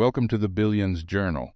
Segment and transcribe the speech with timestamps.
[0.00, 1.52] Welcome to the Billions Journal.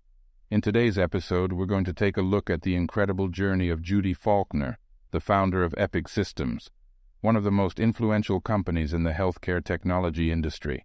[0.51, 4.13] In today's episode, we're going to take a look at the incredible journey of Judy
[4.13, 4.77] Faulkner,
[5.13, 6.69] the founder of Epic Systems,
[7.23, 10.85] one of the most influential companies in the healthcare technology industry.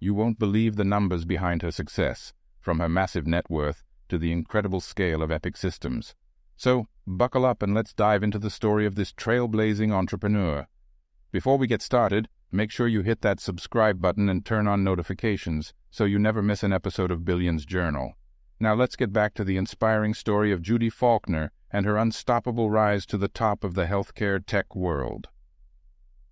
[0.00, 2.32] You won't believe the numbers behind her success,
[2.62, 6.14] from her massive net worth to the incredible scale of Epic Systems.
[6.56, 10.66] So, buckle up and let's dive into the story of this trailblazing entrepreneur.
[11.30, 15.74] Before we get started, make sure you hit that subscribe button and turn on notifications
[15.90, 18.14] so you never miss an episode of Billions Journal.
[18.58, 23.04] Now let's get back to the inspiring story of Judy Faulkner and her unstoppable rise
[23.06, 25.28] to the top of the healthcare tech world.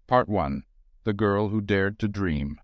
[0.06, 0.62] Part 1
[1.04, 2.58] The Girl Who Dared to Dream.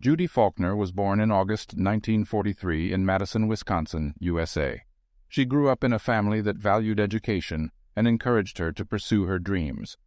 [0.00, 4.82] Judy Faulkner was born in August 1943 in Madison, Wisconsin, USA.
[5.28, 9.40] She grew up in a family that valued education and encouraged her to pursue her
[9.40, 9.98] dreams.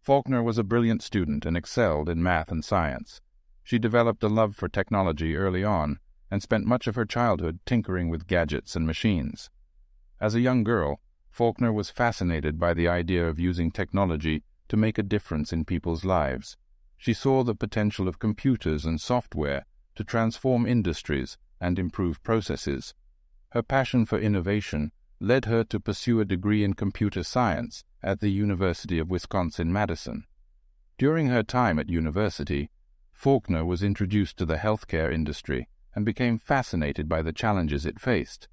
[0.00, 3.20] Faulkner was a brilliant student and excelled in math and science.
[3.62, 5.98] She developed a love for technology early on
[6.30, 9.50] and spent much of her childhood tinkering with gadgets and machines.
[10.20, 14.98] As a young girl, Faulkner was fascinated by the idea of using technology to make
[14.98, 16.56] a difference in people's lives.
[16.96, 22.94] She saw the potential of computers and software to transform industries and improve processes.
[23.50, 28.30] Her passion for innovation led her to pursue a degree in computer science at the
[28.30, 30.24] University of Wisconsin-Madison.
[30.96, 32.70] During her time at university,
[33.12, 38.48] Faulkner was introduced to the healthcare industry and became fascinated by the challenges it faced.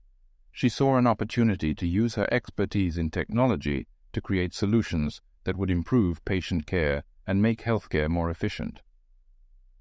[0.51, 5.71] She saw an opportunity to use her expertise in technology to create solutions that would
[5.71, 8.81] improve patient care and make healthcare more efficient.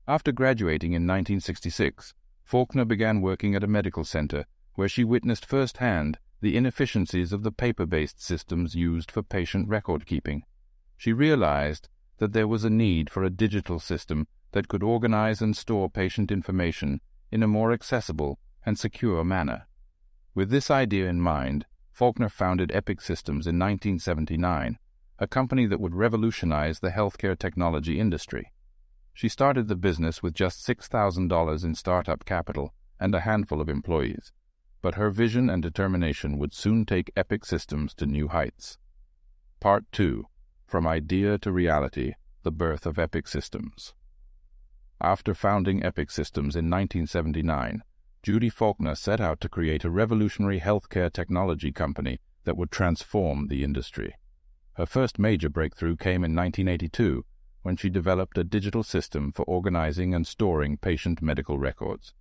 [0.06, 6.18] After graduating in 1966, Faulkner began working at a medical center where she witnessed firsthand
[6.46, 10.44] the inefficiencies of the paper-based systems used for patient record keeping.
[10.96, 15.56] She realized that there was a need for a digital system that could organize and
[15.56, 17.00] store patient information
[17.32, 19.66] in a more accessible and secure manner.
[20.36, 24.78] With this idea in mind, Faulkner founded Epic Systems in 1979,
[25.18, 28.52] a company that would revolutionize the healthcare technology industry.
[29.12, 34.30] She started the business with just $6,000 in startup capital and a handful of employees
[34.86, 38.78] but her vision and determination would soon take Epic Systems to new heights.
[39.58, 40.26] Part 2
[40.64, 42.12] From Idea to Reality
[42.44, 43.94] The Birth of Epic Systems.
[45.00, 47.82] After founding Epic Systems in 1979,
[48.22, 53.64] Judy Faulkner set out to create a revolutionary healthcare technology company that would transform the
[53.64, 54.14] industry.
[54.74, 57.24] Her first major breakthrough came in 1982
[57.62, 62.14] when she developed a digital system for organizing and storing patient medical records.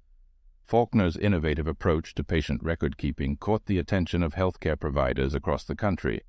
[0.66, 5.76] Faulkner's innovative approach to patient record keeping caught the attention of healthcare providers across the
[5.76, 6.22] country,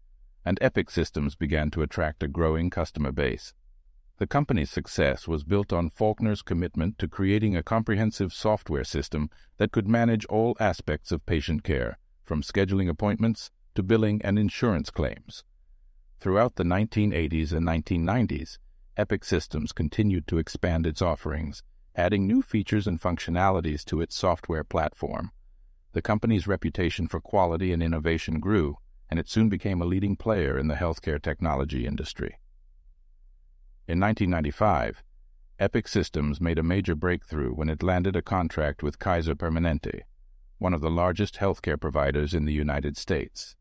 [0.45, 3.55] and Epic Systems began to attract a growing customer base.
[4.19, 9.73] The company's success was built on Faulkner's commitment to creating a comprehensive software system that
[9.73, 15.45] could manage all aspects of patient care, from scheduling appointments to billing and insurance claims.
[16.21, 18.59] Throughout the 1980s and 1990s,
[18.99, 21.63] Epic Systems continued to expand its offerings
[21.97, 25.31] adding new features and functionalities to its software platform.
[25.93, 28.77] The company's reputation for quality and innovation grew,
[29.11, 32.39] and it soon became a leading player in the healthcare technology industry.
[33.89, 35.03] In 1995,
[35.59, 40.03] Epic Systems made a major breakthrough when it landed a contract with Kaiser Permanente,
[40.59, 43.57] one of the largest healthcare providers in the United States.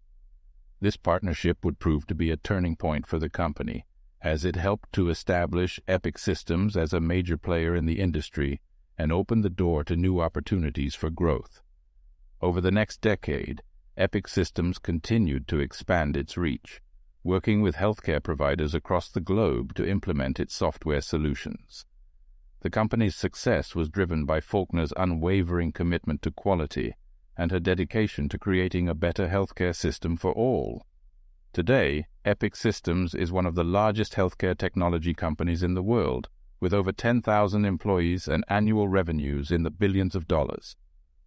[0.81, 3.85] This partnership would prove to be a turning point for the company
[4.25, 8.59] as it helped to establish Epic Systems as a major player in the industry
[8.97, 11.61] and opened the door to new opportunities for growth.
[12.41, 13.61] Over the next decade,
[13.95, 16.81] Epic Systems continued to expand its reach,
[17.23, 21.85] working with healthcare providers across the globe to implement its software solutions.
[22.61, 26.95] The company's success was driven by Faulkner's unwavering commitment to quality
[27.37, 30.83] and her dedication to creating a better healthcare system for all.
[31.55, 36.27] Today, Epic Systems is one of the largest healthcare technology companies in the world,
[36.59, 40.75] with over 10,000 employees and annual revenues in the billions of dollars.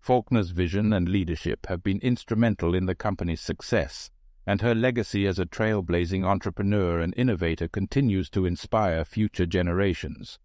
[0.01, 4.11] Faulkner's vision and leadership have been instrumental in the company's success,
[4.47, 10.39] and her legacy as a trailblazing entrepreneur and innovator continues to inspire future generations.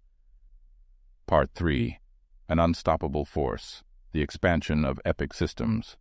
[1.28, 2.00] Part 3
[2.48, 5.98] An Unstoppable Force The Expansion of Epic Systems.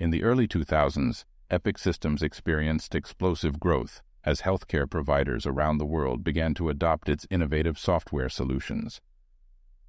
[0.00, 6.22] In the early 2000s, Epic Systems experienced explosive growth as healthcare providers around the world
[6.22, 9.00] began to adopt its innovative software solutions.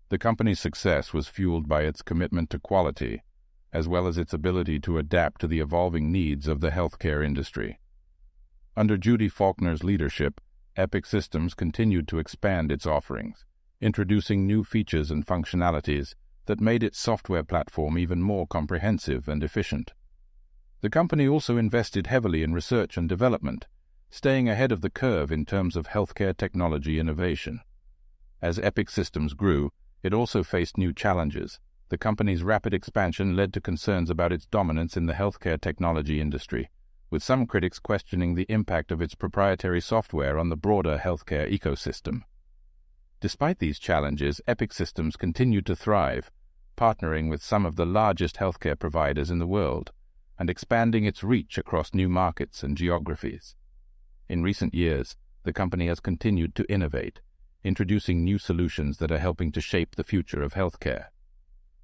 [0.07, 3.23] The company's success was fueled by its commitment to quality,
[3.73, 7.77] as well as its ability to adapt to the evolving needs of the healthcare industry.
[8.77, 10.39] Under Judy Faulkner's leadership,
[10.77, 13.43] Epic Systems continued to expand its offerings,
[13.81, 16.15] introducing new features and functionalities
[16.45, 19.91] that made its software platform even more comprehensive and efficient.
[20.81, 23.67] The company also invested heavily in research and development,
[24.09, 27.59] staying ahead of the curve in terms of healthcare technology innovation.
[28.41, 29.71] As Epic Systems grew,
[30.03, 31.59] it also faced new challenges.
[31.89, 36.69] The company's rapid expansion led to concerns about its dominance in the healthcare technology industry,
[37.09, 42.21] with some critics questioning the impact of its proprietary software on the broader healthcare ecosystem.
[43.19, 46.31] Despite these challenges, Epic Systems continued to thrive,
[46.77, 49.91] partnering with some of the largest healthcare providers in the world
[50.39, 53.55] and expanding its reach across new markets and geographies.
[54.29, 57.19] In recent years, the company has continued to innovate,
[57.63, 61.07] introducing new solutions that are helping to shape the future of healthcare.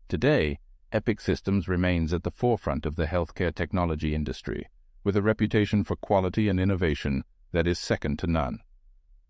[0.07, 0.59] Today,
[0.91, 4.69] Epic Systems remains at the forefront of the healthcare technology industry,
[5.03, 8.59] with a reputation for quality and innovation that is second to none.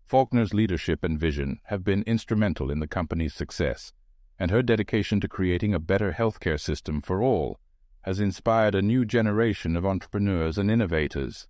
[0.06, 3.92] Faulkner's leadership and vision have been instrumental in the company's success,
[4.38, 7.58] and her dedication to creating a better healthcare system for all
[8.06, 11.48] has inspired a new generation of entrepreneurs and innovators.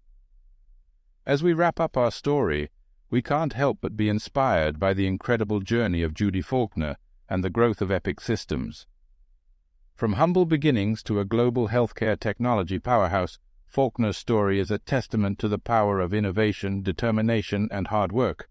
[1.27, 2.71] As we wrap up our story,
[3.11, 6.97] we can't help but be inspired by the incredible journey of Judy Faulkner
[7.29, 8.87] and the growth of Epic Systems.
[9.95, 15.49] From humble beginnings to a global healthcare technology powerhouse, Faulkner's story is a testament to
[15.49, 18.49] the power of innovation, determination, and hard work.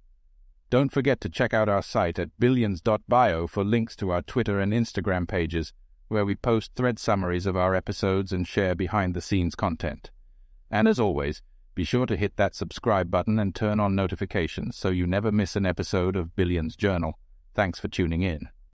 [0.69, 4.74] Don't forget to check out our site at billions.bio for links to our Twitter and
[4.74, 5.74] Instagram pages,
[6.07, 10.12] where we post thread summaries of our episodes and share behind the scenes content.
[10.69, 11.42] And as always,
[11.74, 15.56] be sure to hit that subscribe button and turn on notifications so you never miss
[15.56, 17.19] an episode of Billions Journal.
[17.54, 18.50] Thanks for tuning in.